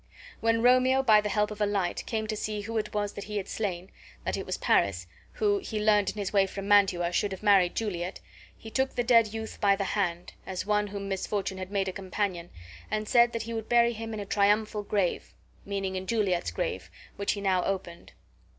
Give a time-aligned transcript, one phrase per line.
[0.39, 3.25] When Romeo, by the help of a light, came to see who it was that
[3.25, 3.91] he had slain,
[4.25, 7.75] that it was Paris, who (he learned in his way from Mantua) should have married
[7.75, 8.19] Juliet,
[8.57, 11.91] he took the dead youth by the hand, as one whom misfortune had made a
[11.93, 12.49] companion,
[12.89, 15.35] and said that he would bury him in a triumphal grave,
[15.67, 18.13] meaning in Juliet's grave, which he now opened.